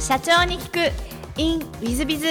[0.00, 1.38] 社長に聞く。
[1.38, 2.28] In ウィズビズ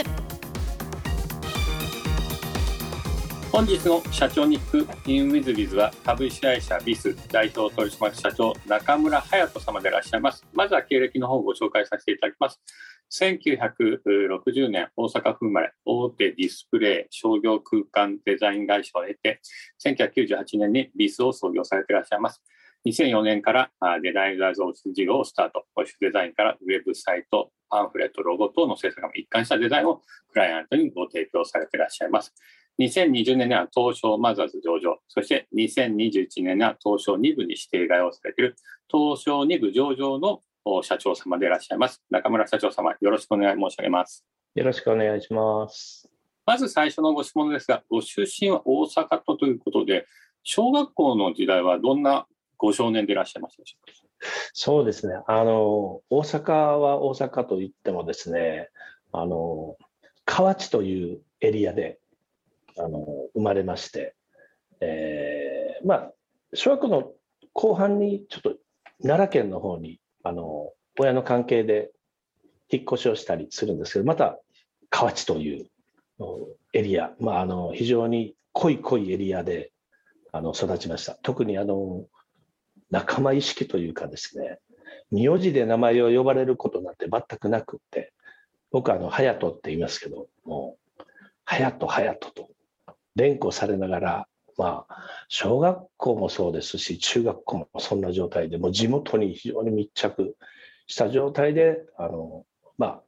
[3.51, 5.09] 本日の社長に聞く。
[5.09, 7.15] In ウィズビズは株式会社ビス。
[7.31, 10.43] 代表取締役社長中村隼人様でいらっしゃいます。
[10.51, 12.59] まずは経歴の方をご紹介させていただきます。
[13.11, 15.71] 1960年大阪府生まれ。
[15.85, 19.41] 大手ディスプレイ商業空間デザイン会社を経て
[19.85, 22.41] 1998年にビスを創業されていらっしゃいます。
[22.87, 25.65] 2004年からデザイナー増事業をスタート。
[25.75, 32.33] 保守デザインからウェブサイト、パンフレット、ロゴ等の制作が一貫したデザインをクライアントにご提供されていらっしゃいます。
[32.79, 38.55] 2020年には東証マザーズ上場、そして2021年には東証2部に指定買いをされている
[38.89, 40.41] 東証2部上場の
[40.81, 42.01] 社長様でいらっしゃいます。
[42.09, 44.25] 中村社長様、よろしくお願い申し上げます。
[44.55, 46.09] よろしくお願いします。
[46.45, 50.07] まず最初のご質問ですが、ご出身は大阪とということで、
[50.43, 52.25] 小学校の時代はどんな
[52.59, 53.93] ご少年でいらっしゃいましたでしょうか？
[54.53, 55.15] そうですね。
[55.27, 58.69] あの、大阪は大阪といってもですね、
[59.13, 59.77] あの、
[60.25, 61.99] 河内というエリアで、
[62.77, 64.13] あの、生まれまして、
[64.81, 66.13] えー、まあ、
[66.53, 67.11] 小学校の
[67.53, 68.55] 後半にちょっと
[69.01, 71.91] 奈良県の方に、あの、親の関係で
[72.69, 74.37] 引っ越しをしたりするんですけど、また
[74.89, 75.65] 河内という
[76.73, 79.71] エリア、まあ、あの、非常に濃い濃いエリアで、
[80.33, 81.17] あの、育ちました。
[81.23, 82.05] 特にあの、
[82.91, 84.59] 仲間意識というかですね、
[85.11, 88.13] 名字で名前を呼ばれることなんて全くなくって、
[88.71, 91.03] 僕はあの、隼人って言いますけど、もう、
[91.45, 92.49] 隼人、隼人と
[93.15, 100.35] 連呼されながら、まあ、小学校もそうですし、中学校もそんな状態で、もう地元に非常に密着
[100.85, 102.45] した状態で、あの、
[102.77, 103.03] まあ、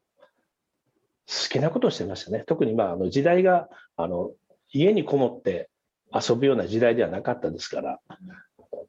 [1.27, 2.43] 好きなことをしてましたね。
[2.47, 4.31] 特にまあ、あの時代が、あの、
[4.71, 5.69] 家にこもって
[6.13, 7.99] 遊ぶような時代ではなかったですから、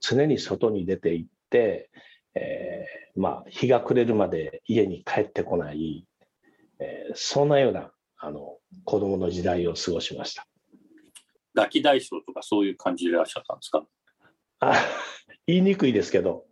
[0.03, 1.91] 常に外に出て行って、
[2.35, 6.07] えー、まあ、日が暮れるまで家に帰ってこない、
[6.81, 10.47] えー、そんなようなあの子供の時代を過ごしました。
[11.55, 13.85] ガキ大将とかそういう感じでいらっしゃったんですか？
[14.61, 14.75] あ
[15.47, 16.47] 言いにくいですけど、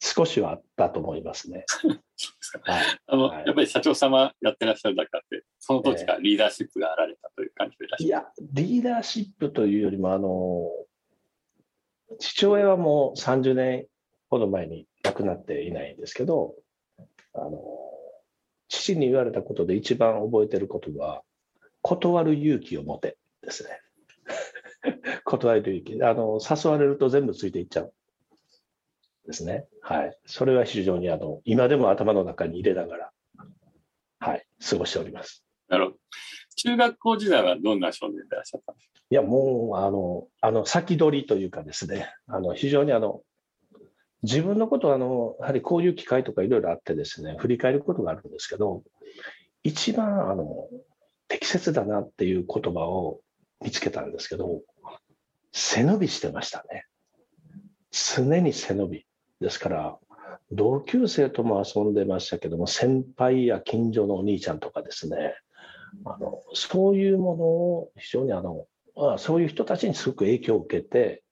[0.00, 1.66] 少しはあったと思いますね。
[3.06, 10.70] あの、はい、やっぱり社長様やってらっしゃるだけあって、その時からリーダーシップがあられたという感じでいらっしゃる、いや、リーダーシップというよりも、あの、
[12.18, 13.86] 父親はもう30年
[14.28, 16.54] ほど前に亡くなっていないんですけど、
[17.34, 17.60] あの、
[18.68, 21.22] 父に言われたことで一番覚えてることは、
[21.82, 23.80] 断る勇気を持てですね。
[25.24, 26.02] 断る勇気。
[26.02, 27.92] あの、誘われると全部ついていっちゃう。
[29.26, 29.66] ですね。
[29.80, 30.18] はい。
[30.26, 33.12] それは非常にあの、今でも頭の中に入れながら、
[34.18, 35.44] はい、過ごしております。
[35.68, 35.96] なるほど。
[36.64, 39.00] 中学校時代はどんな少年でいらっしゃったんですか？
[39.10, 43.20] いや、もう、あの、あの、先取りというかですね、あの、非常にあの、
[44.22, 48.82] 自分のことは、あの、やはりこういう機会とかいろいろあってですね、振り返ることがあるんですけど、
[49.62, 50.68] 一番、あの、
[51.28, 53.20] 適切だなっていう言葉を
[53.62, 54.62] 見つけたんですけど、
[55.52, 56.86] 背伸びしてましたね。
[57.92, 59.06] 常に背伸び。
[59.40, 59.98] ですから、
[60.50, 65.34] 同級生とも遊んでましたけども、先輩や近所のお兄ちゃんとかですね、
[66.04, 68.66] あのそういうものを非常にあの
[69.18, 71.22] そういう人たちにすごく影響を受けて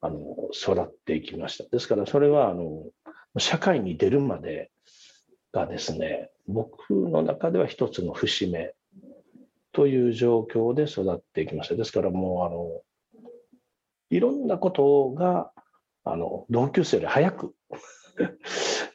[0.00, 0.18] あの
[0.52, 1.64] 育っていきました。
[1.70, 2.84] ですからそれはあの
[3.38, 4.70] 社会に出るまで
[5.52, 8.74] がですね僕の中では一つの節目
[9.72, 11.74] という状況で育っていきました。
[11.74, 12.82] ですからもうあの
[14.10, 15.50] いろんなことが
[16.04, 17.54] あの同級生より早く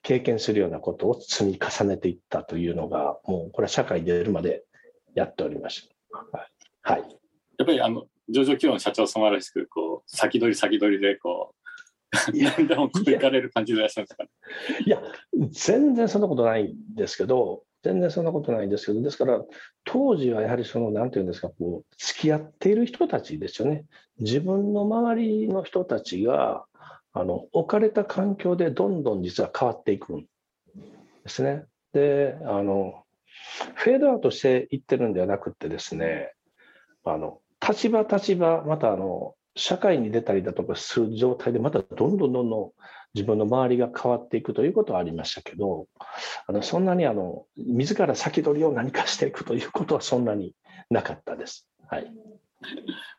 [0.02, 4.64] 経験するようなことを積み重ねていったというのがもうこれは社会に出るまで
[5.16, 6.38] やっておりました。
[6.82, 7.02] はい。
[7.58, 11.64] やっぱりあの上場企業の社長様らしくこう先取り先取りでこう
[12.38, 14.30] 何でもこういかれる感じでいらっしゃるんですか、ね、
[14.86, 15.02] いや
[15.52, 19.44] 全然そんなことないんですけど全然そんなことないんですけどですから
[19.84, 23.86] 当時はやはりその何て言うんですかこう付き合っている人たちですよね
[24.20, 26.66] 自分の周りの人たちが
[27.14, 30.28] あの置かれた環境でどんどん実は変わっていくんで
[31.28, 31.66] すね。
[31.94, 33.03] であの
[33.76, 36.34] フェードアウトしていってるんではなくてですね
[37.06, 42.72] あの立場立場、またあの社会に出たりだとかする状態で、またどんどんどんどん
[43.14, 45.88] 自分の周りが変わっていくということはありましたけど、
[46.48, 50.56] あのそんなにあの自ら先取りを何かしていくということはそんなに
[50.90, 51.68] なかったです。
[51.88, 52.12] はい、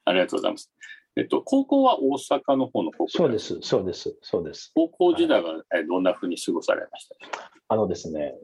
[0.05, 0.73] ありがとうございます。
[1.17, 4.73] えっと、高校は大阪の方の高校そうです、そうです、そうです。
[4.75, 8.35] 高校時代はどんなふうに過ごされました、はい、あのですね、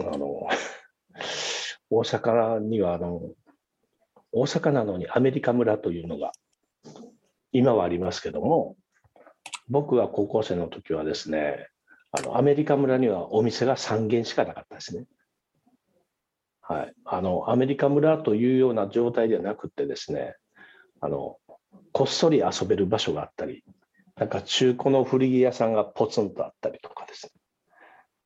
[0.00, 0.46] あの、
[1.90, 3.20] 大阪にはあの
[4.32, 6.32] 大阪なのにアメリカ村というのが
[7.52, 8.76] 今はありますけども
[9.68, 11.68] 僕は高校生の時はですね
[12.12, 15.04] あのアメリカ村にはお店が3軒しかなかったですね。
[16.62, 20.34] はい、あのアメリカ村というような状態ではなくてですね
[21.00, 21.38] あの
[21.92, 23.64] こっそり遊べる場所があったり
[24.16, 27.32] なんか中古の古着屋さんがポツンとあったりとかですね。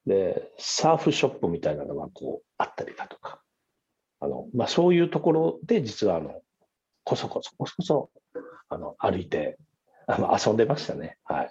[0.06, 3.40] でサーフショップみたいなのがこうあったりだとか
[4.20, 6.40] あの、まあ、そういうところで実はあの
[7.04, 8.10] こそこそこそこそ
[8.69, 9.58] あの歩いて
[10.06, 11.19] あの遊んでましたね。
[11.25, 11.50] はい。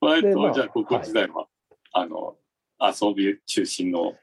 [0.00, 1.46] 割と、じゃあ、高校時代は、はい、
[1.92, 2.36] あの、
[2.80, 4.14] 遊び中心の。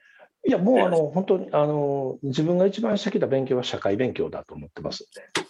[0.48, 5.48] いや、もう、あの、本当に、あの、自分が一番してきた勉強は社会勉強だと思ってますんで。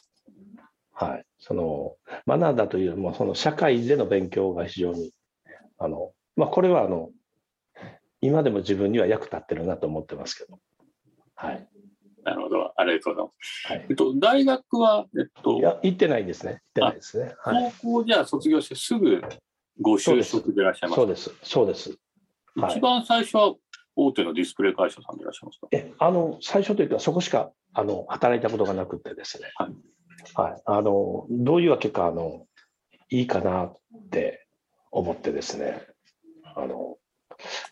[0.94, 1.26] はい。
[1.40, 5.12] その、学んだというよりも、その社会での勉強が非常に、
[5.78, 7.10] あの、まあ、これは、あの、
[8.22, 10.60] 今でも自分には役立ってるなと思ってますけど。
[11.36, 11.68] はい。
[12.24, 12.74] なるほど。
[12.76, 13.68] ありがとうございます。
[13.68, 15.58] はい、えっと、大学は、えっと。
[15.58, 16.54] いや、行ってないですね。
[16.54, 17.36] 行ってないですね。
[17.40, 19.22] はい、高校じゃあ卒業してすぐ
[19.82, 21.36] ご就職でいらっしゃいますそうです。
[21.44, 21.98] そうです。
[22.70, 23.56] 一番最初は
[23.96, 25.68] 大手のディスプレイ会社さんでいらっしゃいますか？
[25.72, 29.52] え、あの、最初というか、そこしか、あの、働いたことがなくてですね。
[29.56, 29.72] はい。
[30.34, 30.62] はい。
[30.66, 32.46] あの、どういうわけか、あの、
[33.10, 33.80] いいかなっ
[34.10, 34.48] て
[34.92, 35.88] 思ってですね。
[36.58, 36.98] あの、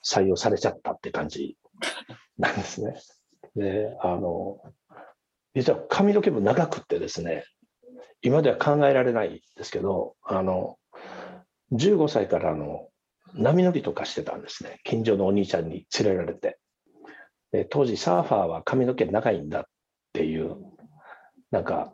[0.03, 1.57] 採用されちゃったって感じ
[2.37, 2.95] なんですね。
[3.55, 4.59] で、あの、
[5.55, 7.45] 実は髪の毛も長くってですね、
[8.21, 10.77] 今では考えられないですけど、あの、
[11.71, 12.89] 15歳からあの
[13.33, 14.79] 波乗りとかしてたんですね。
[14.83, 16.59] 近所のお兄ちゃんに連れられて。
[17.51, 19.63] で当時サーファーは髪の毛長いんだっ
[20.13, 20.55] ていう、
[21.51, 21.93] なんか、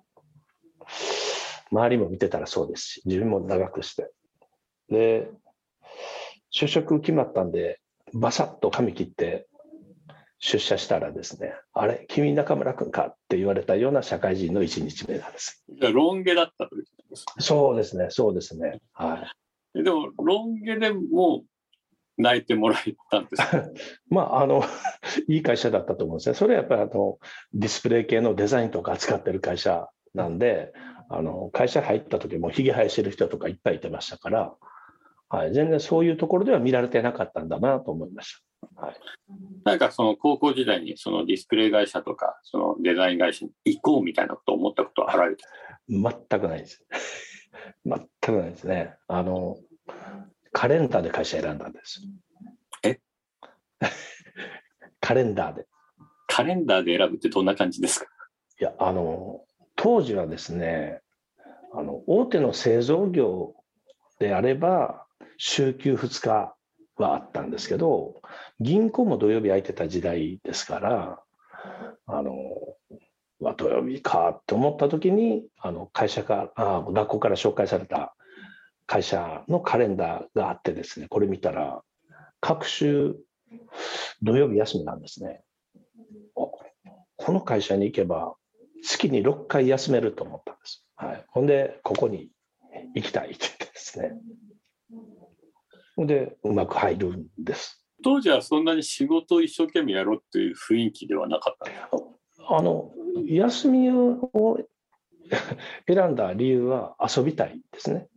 [1.71, 4.11] 周りも見てたらそうですし、自分も長くして。
[4.89, 5.29] で、
[6.51, 7.79] 就職決まったんで、
[8.13, 9.47] バサッと髪切って
[10.39, 15.63] 出社したらですね、あれ、君中村君かって言われたような社会人の1日目なんです。
[15.69, 18.79] じゃロン毛だったということですかそうですね、そうですね。
[18.93, 19.29] は
[19.75, 19.83] い。
[19.83, 21.43] でも、ロン毛でも
[22.17, 23.43] 泣いてもらえたんです
[24.09, 24.63] まあ、あの、
[25.27, 26.35] いい会社だったと思うんですね。
[26.35, 27.19] それはやっぱりあの、
[27.53, 30.73] ディスプレイ系のデザインとか扱ってる会社なんで、
[31.09, 34.55] あの、会社入った時もひげ生やしてる人とかいっぱいいてましたから、
[35.31, 38.35] はい、全然そういうところでは見られてなかったんだなと思いまし
[38.75, 38.81] た。
[38.81, 38.95] はい、
[39.63, 45.47] なんかその高校時代にそのディスプレイ会社とかそのデザイン会社に行こうみたいなことを思ったことはあられた？
[45.89, 46.85] 全くないです。
[47.85, 48.95] 全くないですね。
[49.07, 49.57] あの、
[50.51, 52.01] カレンダーで会社選んだんです。
[52.83, 52.99] え？
[54.99, 55.65] カレンダーで。
[56.27, 58.05] カレンダーで選ぶってどんな感じですか？
[58.59, 59.45] いや、あの、
[59.75, 61.01] 当時はですね、
[61.73, 63.55] あの、大手の製造業
[64.19, 65.05] であれば、
[65.37, 66.55] 週休2日
[66.97, 68.21] はあったんですけど、
[68.59, 71.23] 銀行も土曜日空いてた時代ですから、
[72.05, 72.33] あの、
[73.39, 78.15] ま、土曜日かって思った時に、あの会社かあ、学校から紹介された
[78.85, 81.81] 会社のカレンダーがあってですね、これ見たら、
[82.39, 83.15] 各週
[84.21, 85.43] 土曜日休みなんですね。
[86.33, 88.35] この会社に行けば、
[88.83, 90.85] 月に6回休めると思ったんです。
[90.95, 92.29] はい、ほんで、ここに
[92.95, 94.13] 行きたいって言ってですね。
[95.97, 97.85] で、うまく入るんです。
[98.03, 102.91] 当時はそんなに仕事を一生懸命やろうっていう雰囲気ではなかったあの
[103.27, 104.57] 休みを
[105.87, 108.07] 選んだ理由は遊びたいですね。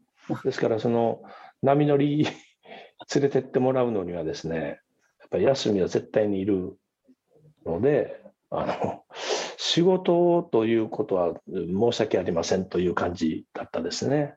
[0.45, 1.23] ですから、その
[1.63, 4.81] 波乗り連れてってもらうのにはですね、
[5.21, 6.79] やっぱり休みは絶対にいる
[7.67, 8.21] ので、
[8.51, 9.05] あの
[9.57, 14.37] 仕事ということは申し訳ありませんという感じだったですね。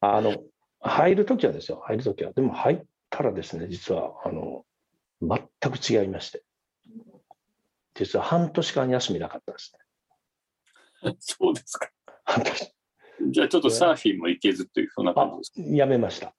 [0.00, 0.36] あの
[0.80, 2.32] 入るときはですよ、入るときは。
[2.32, 4.64] でも入ったらですね、実は、あの、
[5.20, 6.42] 全く違いまして。
[7.94, 9.72] 実は半年間休みなかったです
[11.02, 11.16] ね。
[11.18, 11.90] そうですか。
[12.24, 12.74] 半年。
[13.30, 15.76] じゃあちょっとサーフィンも行けずという、そんな感じですか？
[15.76, 16.28] やめました。
[16.28, 16.32] あ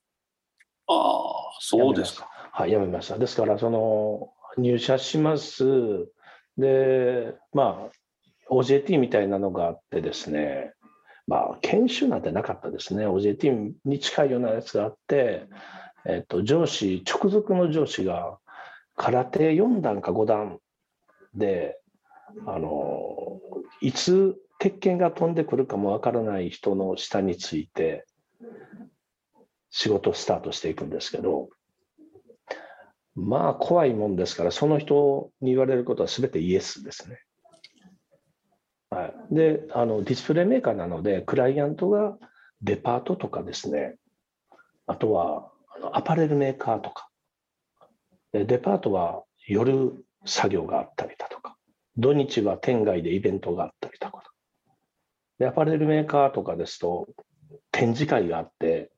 [0.88, 2.30] あ、そうですか。
[2.52, 3.18] はい、やめました。
[3.18, 6.10] ですから、その、入社します。
[6.58, 10.74] で、まあ、OJT みたいなのがあってですね、
[11.30, 13.06] まあ、研修なんてなかったですね。
[13.06, 15.46] OJT に近いようなやつがあって、
[16.04, 18.40] えっと、上司、直属の上司が
[18.96, 20.58] 空手4段か5段
[21.36, 21.80] で、
[22.48, 23.40] あの、
[23.80, 28.08] いつ鉄拳が飛んでくるかもわからない人の下について、
[29.70, 31.50] 仕事スタートしていくんですけど、
[33.14, 37.20] まあ怖いもんですから、その人に言われることは全てイエスですね。
[38.90, 42.18] はい、であのディスプレイメーカーなのでクライアントが
[42.62, 43.96] デパートとかですね。
[44.88, 47.08] あとはあのアパレルメーカーとか。
[48.32, 49.94] でデパートは夜
[50.26, 51.56] 作業があったりだとか。
[51.98, 54.24] 土日は店外でイベントがあったりだとか。
[55.38, 57.08] でアパレルメーカーとかですと
[57.72, 58.92] 展示会があって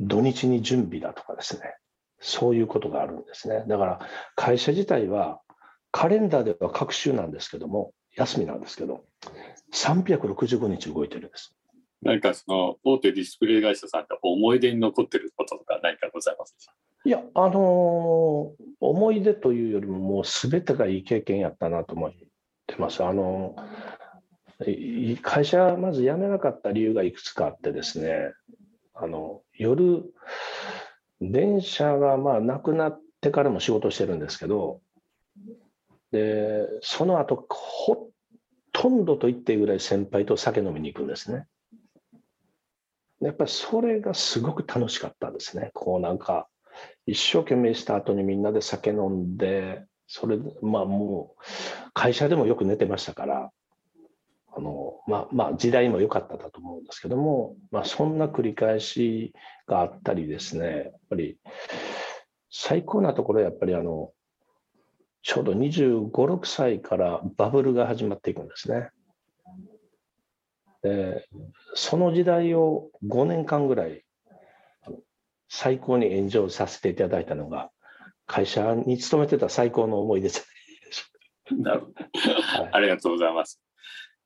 [0.00, 1.62] 土日に準備だとかですね。
[2.20, 3.64] そういうことがあるんですね。
[3.66, 4.00] だから
[4.36, 5.40] 会社自体は
[5.90, 9.04] カレンダーでは各週なんですけども、休みなんですけど、
[9.72, 11.54] 365日動いてるんです。
[12.02, 16.72] 何かその大手ディスプレイ会社さんって思い出に残ってることとか何かございますか？
[17.04, 22.12] いや、あのー思い出というよりも、もうすべてがいい経験やったなと思っ
[22.66, 23.04] てます。
[23.04, 28.32] あのーい会社、まず辞めなかった理由がいくつかあってですね、
[28.94, 30.04] あの夜、
[31.20, 34.80] 電車がまあなくなってからも仕事してるんですけど、
[36.12, 38.10] でその後ほ
[38.72, 41.46] とんどと言っていいぐらい先輩と酒飲みに行くんですね。
[43.20, 45.70] やっぱりそれがすごく楽しかったですね。
[45.74, 46.48] こうなんか
[47.06, 53.50] 一生懸命した後にみんなで酒飲んで、それまあもう会社でもよく寝てましたから、
[54.54, 59.32] あのまあまあ時代も良かっただと思うんですけども、まあそんな繰り返し
[59.66, 61.38] があったりですね、やっぱり
[62.50, 64.10] 最高なところはやっぱりあの
[65.22, 68.90] ちょうど25、6歳からバブルが始まっていくんですね。
[70.82, 71.28] で
[71.74, 74.04] その時代を5年間ぐらい
[75.48, 77.70] 最高にエンジョイさせていただいたのが
[78.26, 80.48] 会社に勤めてた最高の思い出です。
[81.52, 81.92] なるほど。
[82.62, 83.60] はいありがとうございます。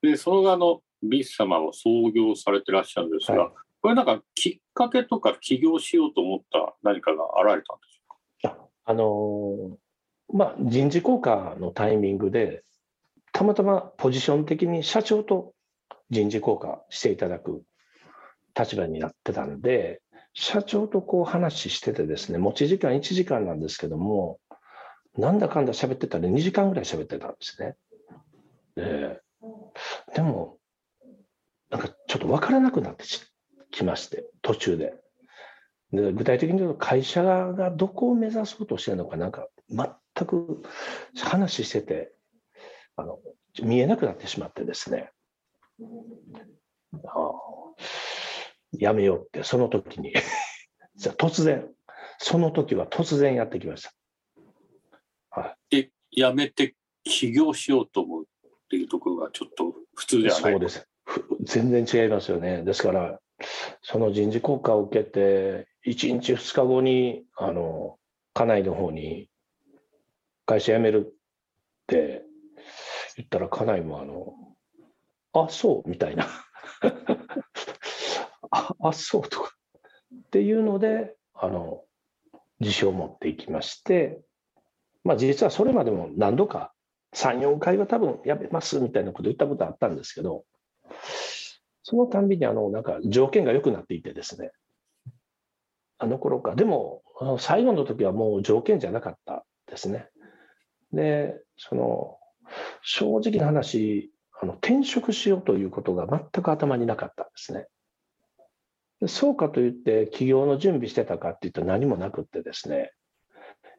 [0.00, 8.00] で、その後あのビス様を創業されてらっしゃるんですが、はいこれなんかきっかけとか起業しようと思った何かが現れたんです
[8.48, 8.68] か？
[8.86, 9.76] あのー
[10.32, 12.64] まあ、人事効果のタイミングで、
[13.32, 15.52] たまたまポジション的に社長と
[16.10, 17.62] 人事効果していただく
[18.58, 20.00] 立場になってたんで、
[20.32, 24.38] 社長とこう話しててですね、持ち時間1時間なんですけども、
[25.16, 27.76] なんだかんだ喋ってたら2時間ぐらい喋ってたんですね。
[28.74, 29.20] で
[30.14, 30.58] でも、
[31.70, 33.04] なんかちょっと分からなくなって
[33.70, 34.94] きまして、途中で。
[35.92, 39.86] で具体的に言うと会社がどこを目指そうとしてるのかなんか全
[40.24, 40.62] く
[41.20, 42.12] 話してて
[42.96, 43.18] あの
[43.62, 45.10] 見えなくなってしまってですね。
[47.04, 47.32] ああ。
[48.72, 50.12] やめようってその時に。
[50.94, 51.68] じゃあ突然。
[52.18, 55.56] その時は突然やってきました。
[55.68, 58.26] で、辞めて起業しようと思うっ
[58.70, 60.52] ていうところがちょっと普通ではない？
[60.52, 60.88] そうです。
[61.04, 62.62] ふ全然違いますよね。
[62.62, 63.20] ですから
[63.82, 67.98] その人事効果を受けて1日2日後にあの
[68.32, 69.28] 家内の方に
[70.46, 71.12] 会社辞めるっ
[71.86, 72.24] て
[73.16, 74.34] 言ったら家内もあの
[75.32, 76.26] あそうみたいな。
[78.50, 79.50] ああそうとか。
[80.14, 81.84] っていうのであの
[82.60, 84.20] 自信を持っていきまして
[85.04, 86.72] まあ実はそれまでも何度か
[87.14, 90.44] 34回は多分やめますみたいなこと言ったことあったんですけど
[91.82, 94.50] そのたんびにあのなんか条件が良くなっていてですね。
[95.98, 96.56] あの頃か。
[96.56, 97.02] でも
[97.38, 100.08] 最後の時はもう条件じゃなかったですね。
[100.92, 102.18] でその
[102.82, 107.66] 正直な話あの転職しようということが全く頭になかったんですね
[109.08, 112.92] そうかといって起業の準備してたかっていうと何もなくってですね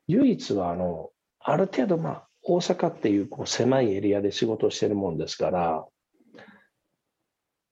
[0.08, 1.10] 唯一はあの
[1.40, 5.86] ある程度まあ大阪っていうこう狭いエリアで仕事をしてるもんですから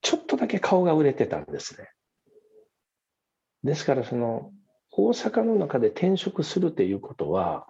[0.02, 1.90] ちょっとだけ顔が売れてたんですね。
[3.64, 4.52] ですからその
[4.92, 7.66] 大阪の中で転職するっていうことは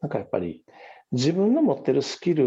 [0.00, 0.64] なんかやっぱり
[1.12, 2.46] 自分の持ってるスキル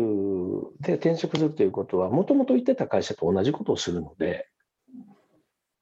[0.79, 4.48] で転職するということはもともと行ってた会社と同じことをするので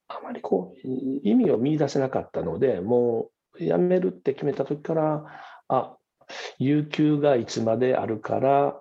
[0.08, 0.88] あまりこう
[1.24, 5.26] 意味を見出せなかったのでもう辞めるって決めた時から
[5.68, 5.96] あ
[6.58, 8.80] 有給がいつまであるから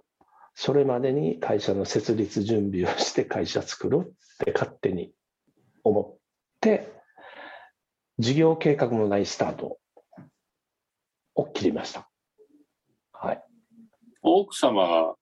[0.54, 4.06] それまでに会社の設立準備をして会社作ろうっ
[4.44, 5.12] て勝手に
[5.84, 6.18] 思っ
[6.60, 6.92] て
[8.18, 9.78] 事業計画もないスタート
[11.34, 12.09] を切りました。
[14.22, 15.14] 奥様が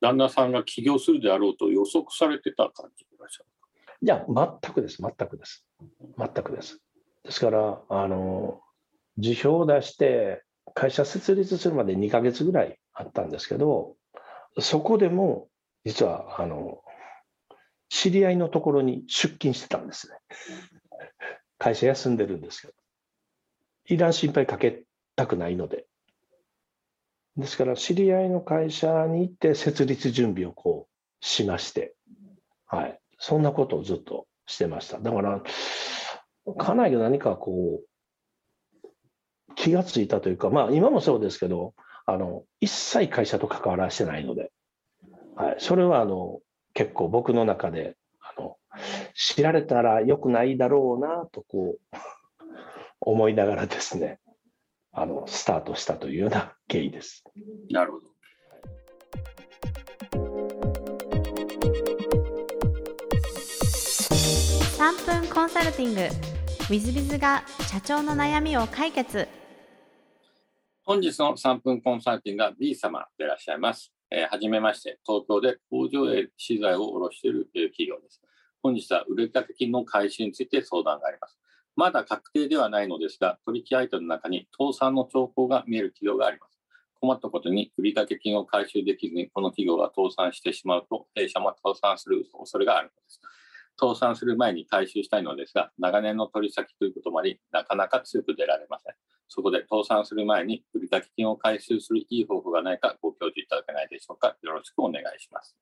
[0.00, 3.48] 旦那さんが起業するであろうと予測されてた感じでいらっしゃる
[4.02, 5.66] いや、全くです、全くです。
[6.18, 6.80] 全くです。
[7.24, 8.60] ですから、あの、
[9.16, 10.42] 辞表を出して、
[10.74, 13.96] 会社設立するまで2ヶ月ぐらいあったんですけど、
[14.58, 15.48] そこでも、
[15.84, 16.82] 実は、あの、
[17.88, 20.16] 知り合いのところに出勤してたんですね。
[21.58, 22.74] 会社休んでるんですけど。
[23.86, 24.84] いらん心配かけ
[25.16, 25.86] たくないので。
[27.36, 31.94] ですから、知り合いの会社に行って設立準備をこうしまして、
[32.66, 32.98] はい。
[33.18, 35.00] そんなことをずっとしてました。
[35.00, 35.42] だから、
[36.58, 38.84] かなり何かこう、
[39.56, 41.74] 気がついたというか、まあ今もそうですけど、
[42.06, 44.52] あの、一切会社と関わらしてないので、
[45.36, 45.56] はい。
[45.58, 46.40] それはあの、
[46.74, 48.56] 結構僕の中で、あの、
[49.14, 51.96] 知られたら良くないだろうなとこう、
[53.00, 54.18] 思いながらですね、
[54.94, 57.24] あのスタートしたというような経緯です。
[57.70, 58.06] なるほど
[64.76, 66.10] 三分コンサルティング w
[66.70, 69.28] i z b i が社長の悩みを解決
[70.84, 73.90] 本日の三分コンサルティングは B 様でいらっしゃいます。
[74.10, 78.20] えー、はじめまして、東京で工場へ資材を卸している企業です。
[78.62, 81.38] 本日は売掛金の開始について相談があります。
[81.76, 86.58] まだ確定ではないのですが、取引相手の中に倒産の兆候が見える企業があります。
[87.00, 93.20] 困ったことに売掛金を回収できずに、この企業が倒産してしまうと、弊社も倒産する恐れがあるのです。
[93.78, 98.94] 倒産する前に回収したいのですが、長年の取り先ということもあり、なかなか強く出られません。
[99.28, 104.36] そこで倒産する前に売掛金を回収するいい方法がないかご教授いただけないでしょうか。
[104.42, 105.56] よろしくお願いします。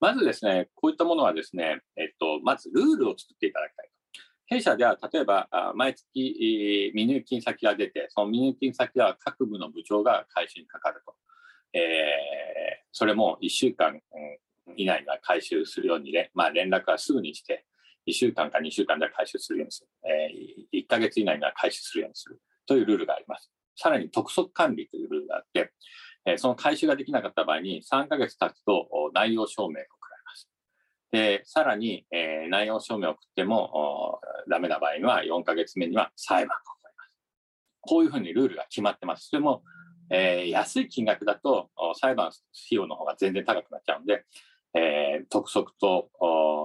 [0.00, 3.63] まずですね、こういったものはですね、えっと、まずルールを作っていただ。
[4.54, 11.14] 弊社では例えば毎月未入金先が出て、その未入金先は各部の部長が回収にかかると。
[11.72, 11.82] えー、
[12.92, 14.00] それも1週間
[14.76, 17.66] 以内には回収するようにね、まあ、連絡はすぐにして、
[18.06, 19.88] 1週間か2週間で回収するようにする。
[20.08, 23.50] えー、1ヶ月以内には回収するようにするというルールがあります。
[23.76, 25.72] さらに督促管理というルールがあって、
[26.26, 30.03] え、その回収ができなかった場合に3ヶ月経つと内容証明が送られます。
[31.10, 37.10] で、さらに、えー、内容証明を送ってもダメな場合には4ヶ月目には裁判が起こります。
[37.80, 39.28] こういうふうにルールが決まってます。
[39.28, 39.62] それも、
[40.10, 41.70] えー、安い金額だと
[42.00, 42.38] 裁判費
[42.70, 44.24] 用の方が全然高くなっちゃうんで、
[44.74, 46.10] えー、督促と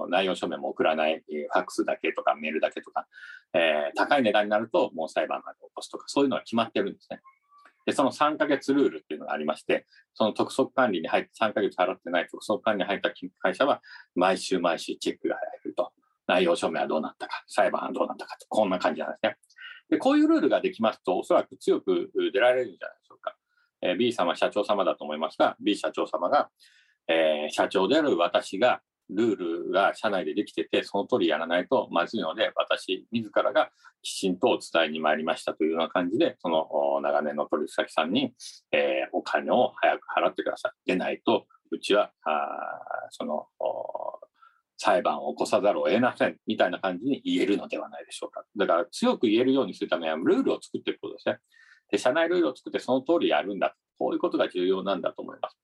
[0.08, 3.06] 内容証明も送らない、ファックスだけとかメールだけとか、
[3.54, 7.20] えー、高い値段になるともう裁判まで起こすとか、そういうのは決まってるんですね。
[7.86, 13.10] で、その3ヶ月ルールっていうのがありまして、その督促管理に入って、3ヶ月払ってない督促管理に入った
[13.40, 13.80] 会社は、
[14.14, 15.92] 毎週毎週チェックが入ると。
[16.26, 19.36] 内容証明はどうなったか、裁判はどうなったかと、こんな感じなんですね。
[19.90, 23.36] で、こういうルールができますと、おそらく強く出られるんじゃないでしょうか。
[23.82, 26.48] えー、B 様、社長様だと思いますが、B 社長様が、
[27.08, 28.80] えー、社長である私が
[29.14, 33.70] ルールが社内でできてて、その通りやらないとまずいので、私自らが
[34.02, 38.34] きちんとお伝えに参りましたというような感じで、その長年の取引先さんに、
[38.72, 40.72] えー、お金を早く払ってください。
[40.86, 43.46] でないと、うちは、あその、
[44.76, 48.44] 裁判を起こさざるを得ませんみたいな感じに言えるのではないでしょうか。
[48.56, 51.38] だから強く言えるようにするためにはルールを作っていくことですね。
[51.90, 53.76] で、社内ルールを作ってその通りやるんだ。
[53.98, 55.58] こういうことが重要なんだと思います。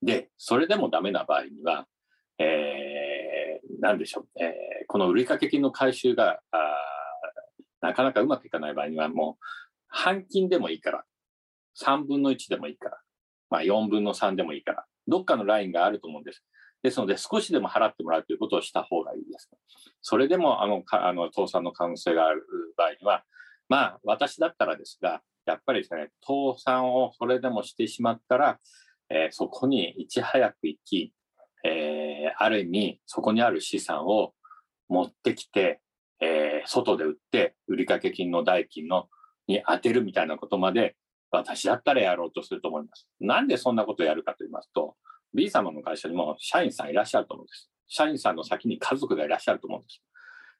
[0.00, 1.86] で、それでもダメな場合には、
[2.42, 4.52] えー、なんでしょう、えー、
[4.88, 6.40] この売掛金の回収が
[7.82, 9.44] なかなかうまくいかない場合には、もう、
[9.88, 11.04] 半金でもいいから、
[11.82, 12.98] 3分の1でもいいから、
[13.50, 16.44] まあ、4分の3でもいいから、どっかのラインがあると思うんです。
[16.82, 19.50] ですので、少しでも払ってもらうということをした方がいいです。
[20.00, 22.44] それでも、あの、かあの倒産の可能性がある
[22.76, 23.24] 場合には、
[23.68, 28.58] まあ、私だったらですが、やっぱりですね、倒産をそれでもしてしまったら、
[29.10, 31.12] えー、そこにいち早く行き、
[31.64, 34.34] えー、ある意味、そこにある資産を
[34.88, 35.80] 持ってきて、
[36.20, 39.08] えー、外で売って、売掛金の代金の
[39.46, 40.96] に当てるみたいなことまで、
[41.30, 43.08] 私だったらやろうとすると思います。
[43.20, 44.96] なんでそんなことをやるかと言いますと、
[45.34, 47.70] B 様の会社にも社員さんいらっしゃると思うんです。
[47.88, 50.02] 社員さんの先に家族がいらっしゃると思うんです。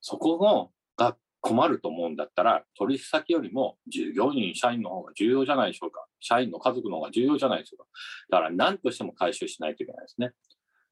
[0.00, 6.06] そこのが困ると思うんだったら、取引先よりも従業員、社員の方が重要じゃないでしょうか。
[6.20, 7.84] 社員の家族の方が重要じゃないでしょうか。
[8.30, 10.32] だから何としても回収しないといけないですね。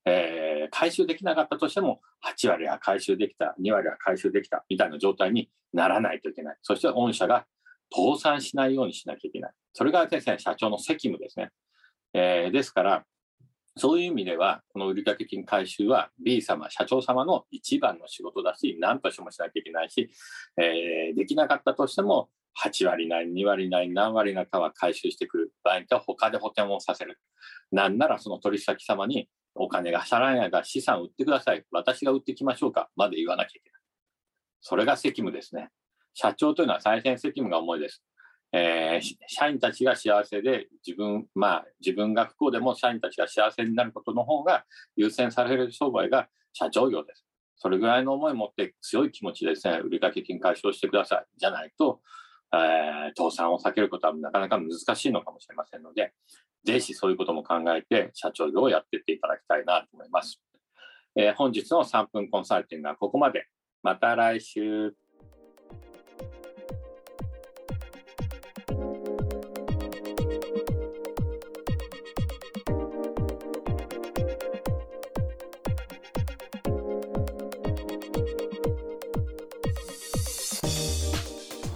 [0.04, 6.56] えー、回収できなかったとしても、8割は回収できた、2割は回収できた、みたいな状態にならないといけない。
[6.62, 7.46] そして御社が
[7.94, 9.52] 倒産しないようにしなきゃいけない。
[9.72, 11.50] それがですね、社長の責務ですね。
[12.14, 13.04] えー、ですから、
[13.76, 20.10] そういう意味では、この売掛金回収は B 様、社長様の一番の仕事だし、何としてもしなきゃいけないし、
[20.56, 22.30] えー、できなかったとしても、
[22.62, 27.18] 8割ない、2割ない、何割なかは回収してくる場合には他で補填をさせる。
[27.70, 31.64] なんならその取引先様にお金が払えないから資産売ってください。
[31.70, 32.90] 私が売ってきましょうか。
[32.96, 33.80] まで言わなきゃいけない。
[34.60, 35.70] それが責務ですね。
[36.14, 38.02] 社長というのは最先責務が重いです。
[38.52, 44.64] えー、社員たちが幸せで自分、まあ自分が不幸でも社員たちが幸せになることの方が
[44.96, 47.24] 優先される商売が社長業です。
[47.56, 51.26] それぐらいの思いを持って強い気持ちでですね、売掛金解消してください。
[51.36, 52.00] じゃないと、
[52.52, 56.12] えー、倒産を避けることはなかなか難しいのかもしれませんので、
[56.64, 60.40] ぜひそういうことも考えて社長業をやっていっていただきたいなと思います。
[61.16, 63.46] えー、本日の3分コンサルティングはここまで。
[63.82, 64.94] また来週。